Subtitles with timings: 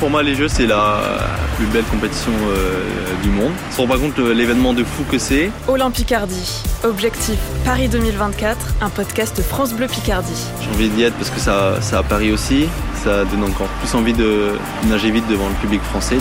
[0.00, 1.00] Pour moi, les Jeux, c'est la
[1.56, 3.52] plus belle compétition euh, du monde.
[3.70, 5.50] On se rend pas compte l'événement de fou que c'est.
[5.68, 10.46] Olympicardie, objectif Paris 2024, un podcast France Bleu Picardie.
[10.60, 12.68] J'ai envie d'y être parce que ça, ça à Paris aussi.
[13.06, 16.16] Ça donne encore plus envie de nager vite devant le public français.
[16.16, 16.20] Euh,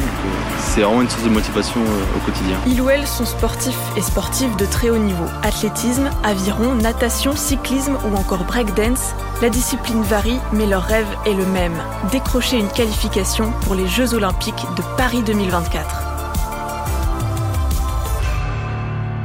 [0.60, 2.58] c'est vraiment une source de motivation euh, au quotidien.
[2.68, 5.26] Il ou elles sont sportifs et sportives de très haut niveau.
[5.42, 9.16] Athlétisme, aviron, natation, cyclisme ou encore breakdance.
[9.42, 11.74] La discipline varie, mais leur rêve est le même.
[12.12, 16.04] Décrocher une qualification pour les Jeux Olympiques de Paris 2024.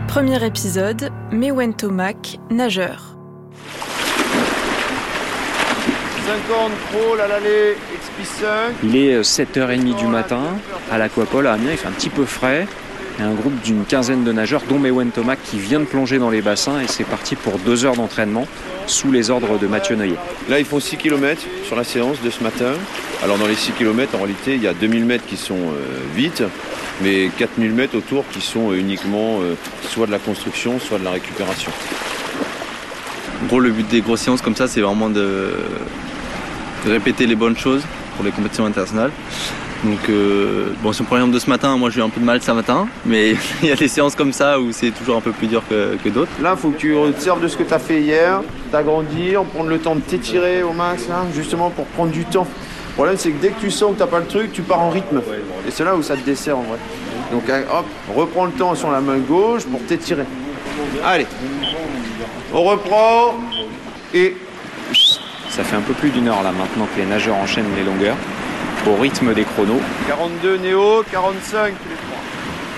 [0.08, 3.19] Premier épisode, Mewen Tomac, nageur.
[6.30, 8.44] 50 crawl à l'aller, XP5.
[8.84, 10.42] Il est 7h30 du matin
[10.88, 12.68] à l'Aquapole à Amiens, il fait un petit peu frais.
[13.18, 15.86] Il y a un groupe d'une quinzaine de nageurs, dont Mewen Tomac, qui vient de
[15.86, 18.46] plonger dans les bassins et c'est parti pour deux heures d'entraînement
[18.86, 20.18] sous les ordres de Mathieu Neuillet.
[20.48, 22.74] Là, ils font 6 km sur la séance de ce matin.
[23.24, 25.84] Alors, dans les 6 km, en réalité, il y a 2000 mètres qui sont euh,
[26.14, 26.44] vite,
[27.02, 31.04] mais 4000 mètres autour qui sont euh, uniquement euh, soit de la construction, soit de
[31.04, 31.72] la récupération.
[33.42, 35.54] En gros, le but des grosses séances comme ça, c'est vraiment de, de
[36.86, 37.82] répéter les bonnes choses
[38.16, 39.10] pour les compétitions internationales.
[39.84, 42.20] Donc, euh, bon, si on prend l'exemple de ce matin, moi j'ai eu un peu
[42.20, 45.16] de mal ce matin, mais il y a des séances comme ça où c'est toujours
[45.16, 46.30] un peu plus dur que, d'autres.
[46.42, 49.42] Là, il faut que tu te serves de ce que tu as fait hier, t'agrandir,
[49.44, 52.46] prendre le temps de t'étirer au max, justement pour prendre du temps.
[52.88, 54.62] Le problème, c'est que dès que tu sens que tu n'as pas le truc, tu
[54.62, 55.22] pars en rythme.
[55.66, 56.78] Et c'est là où ça te dessert en vrai.
[57.32, 60.24] Donc, euh, hop, reprends le temps sur la main gauche pour t'étirer.
[61.04, 61.26] Allez,
[62.52, 63.36] on reprend
[64.12, 64.36] et
[65.50, 68.16] Ça fait un peu plus d'une heure là maintenant que les nageurs enchaînent les longueurs
[68.86, 69.80] au rythme des chronos.
[70.06, 72.20] 42 Néo, 45 tous les trois.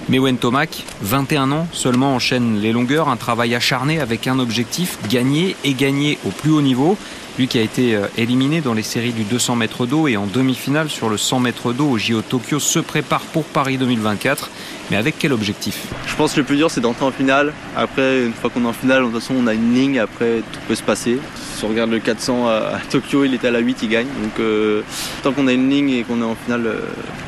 [0.08, 5.54] Mewen Tomac, 21 ans, seulement enchaîne les longueurs, un travail acharné avec un objectif, gagner
[5.64, 6.96] et gagner au plus haut niveau.
[7.38, 10.26] Lui qui a été euh, éliminé dans les séries du 200 mètres d'eau et en
[10.26, 14.50] demi-finale sur le 100 mètres d'eau au JO Tokyo se prépare pour Paris 2024.
[14.90, 15.86] Mais avec quel objectif?
[16.06, 17.54] Je pense que le plus dur, c'est d'entrer en finale.
[17.76, 20.42] Après, une fois qu'on est en finale, de toute façon, on a une ligne, après,
[20.52, 21.18] tout peut se passer.
[21.56, 24.06] Si on regarde le 400 à Tokyo, il était à la 8, il gagne.
[24.22, 24.82] Donc, euh,
[25.22, 26.80] tant qu'on a une ligne et qu'on est en finale, euh,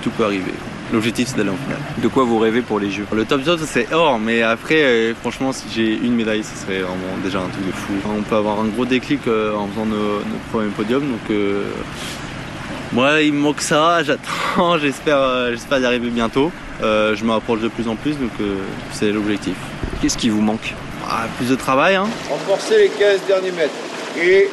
[0.03, 0.53] tout peut arriver.
[0.95, 1.81] L'objectif, c'est d'aller en finale.
[1.99, 5.13] De quoi vous rêvez pour les Jeux Le top job, c'est or, mais après, euh,
[5.21, 7.93] franchement, si j'ai une médaille, ce serait vraiment déjà un truc de fou.
[8.09, 11.65] On peut avoir un gros déclic euh, en faisant nos, nos premiers podiums, donc euh,
[12.93, 16.53] moi, il me manque ça, j'attends, j'espère, euh, j'espère y arriver bientôt.
[16.81, 18.59] Euh, je me rapproche de plus en plus, donc euh,
[18.93, 19.57] c'est l'objectif.
[20.01, 20.75] Qu'est-ce qui vous manque
[21.11, 22.07] Ah, plus de travail, hein.
[22.31, 23.75] Renforcer les 15 derniers mètres.
[24.23, 24.49] Et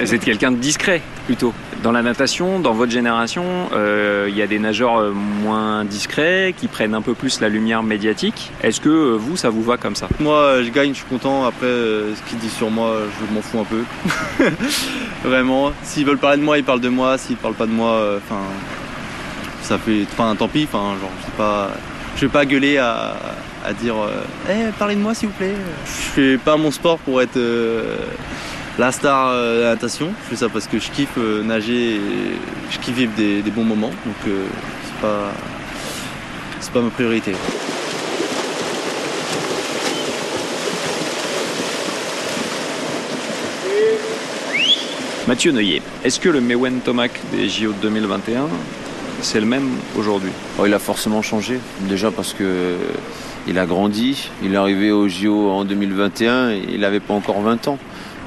[0.00, 1.02] Vous êtes quelqu'un de discret
[1.82, 6.54] Dans la natation, dans votre génération, euh, il y a des nageurs euh, moins discrets
[6.56, 8.50] qui prennent un peu plus la lumière médiatique.
[8.62, 10.08] Est-ce que euh, vous, ça vous va comme ça?
[10.18, 11.44] Moi, je gagne, je suis content.
[11.46, 13.84] Après, ce qu'ils disent sur moi, je m'en fous un peu.
[15.28, 15.72] Vraiment.
[15.84, 17.16] S'ils veulent parler de moi, ils parlent de moi.
[17.16, 18.40] S'ils parlent pas de moi, enfin,
[19.62, 20.68] ça fait, enfin, tant pis.
[20.72, 21.70] Genre, je sais pas,
[22.16, 23.14] je vais pas gueuler à,
[23.80, 25.54] dire, euh, Eh, parlez de moi, s'il vous plaît.
[25.86, 27.38] Je fais pas mon sport pour être
[28.80, 30.08] la star euh, de la natation.
[30.24, 32.00] Je fais ça parce que je kiffe euh, nager et
[32.70, 33.90] je kiffe vivre des, des bons moments.
[33.90, 34.46] Donc, euh,
[34.86, 35.32] c'est pas,
[36.60, 37.32] c'est pas ma priorité.
[45.28, 48.48] Mathieu Neuillet, est-ce que le Mewen Tomac des JO de 2021,
[49.20, 50.32] c'est le même aujourd'hui?
[50.58, 51.60] Oh, il a forcément changé.
[51.80, 52.76] Déjà parce que
[53.46, 54.30] il a grandi.
[54.42, 57.78] Il est arrivé au JO en 2021 et il n'avait pas encore 20 ans.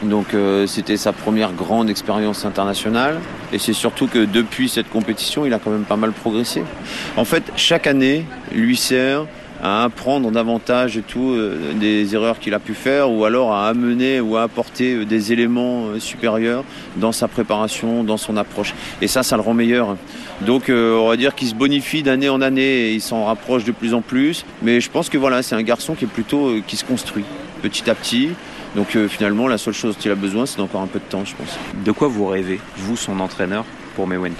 [0.03, 3.19] Donc euh, c'était sa première grande expérience internationale.
[3.51, 6.63] Et c'est surtout que depuis cette compétition, il a quand même pas mal progressé.
[7.17, 9.25] En fait, chaque année lui sert
[9.61, 14.19] à apprendre davantage tout euh, des erreurs qu'il a pu faire ou alors à amener
[14.19, 16.65] ou à apporter euh, des éléments supérieurs
[16.97, 18.73] dans sa préparation, dans son approche.
[19.01, 19.95] Et ça, ça le rend meilleur.
[20.41, 23.71] Donc on va dire qu'il se bonifie d'année en année et il s'en rapproche de
[23.71, 24.43] plus en plus.
[24.61, 27.23] Mais je pense que voilà, c'est un garçon qui est plutôt qui se construit
[27.61, 28.31] petit à petit.
[28.75, 31.23] Donc euh, finalement, la seule chose qu'il a besoin, c'est d'encore un peu de temps,
[31.25, 31.57] je pense.
[31.85, 33.65] De quoi vous rêvez, vous, son entraîneur,
[33.95, 34.33] pour Mewen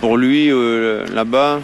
[0.00, 1.60] Pour lui, euh, là-bas,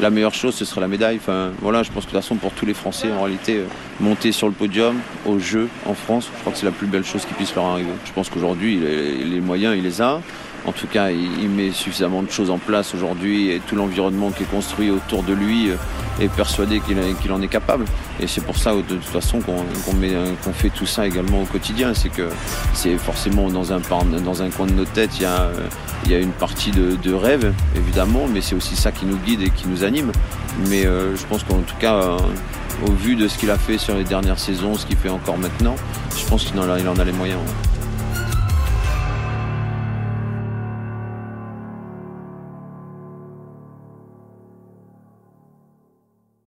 [0.00, 1.16] la meilleure chose, ce serait la médaille.
[1.20, 3.64] Enfin, voilà, je pense que de toute façon, pour tous les Français, en réalité, euh,
[4.00, 4.96] monter sur le podium,
[5.26, 7.66] au jeu, en France, je crois que c'est la plus belle chose qui puisse leur
[7.66, 7.90] arriver.
[8.06, 10.20] Je pense qu'aujourd'hui, il a- les moyens, il les a.
[10.66, 14.44] En tout cas, il met suffisamment de choses en place aujourd'hui et tout l'environnement qui
[14.44, 15.76] est construit autour de lui euh,
[16.20, 17.84] est persuadé qu'il en est capable.
[18.20, 19.56] Et c'est pour ça, de toute façon, qu'on
[20.44, 21.94] qu'on fait tout ça également au quotidien.
[21.94, 22.28] C'est que
[22.72, 25.50] c'est forcément dans un, coin de nos têtes, il y a,
[26.10, 29.68] euh, une partie de, rêve, évidemment, mais c'est aussi ça qui nous guide et qui
[29.68, 30.12] nous anime.
[30.68, 32.18] Mais euh, je pense qu'en tout cas, euh,
[32.86, 35.38] au vu de ce qu'il a fait sur les dernières saisons, ce qu'il fait encore
[35.38, 35.76] maintenant,
[36.16, 37.40] je pense qu'il en a, les moyens.